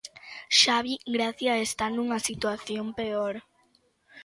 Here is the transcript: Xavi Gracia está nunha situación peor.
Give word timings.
Xavi 0.61 0.93
Gracia 1.15 1.53
está 1.67 1.85
nunha 1.89 2.19
situación 2.29 2.85
peor. 2.99 3.35